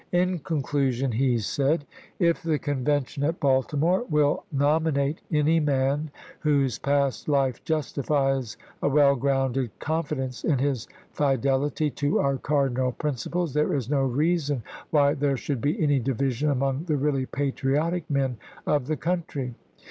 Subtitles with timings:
[0.13, 1.85] In conclusion he said:"
[2.19, 9.15] If the Convention at Baltimore will nominate any man whose past life justifies a well
[9.15, 15.13] grounded con fidence in his fidelity to our cardinal principles, there is no reason why
[15.13, 19.53] there should be any division among the really patriotic men of the country.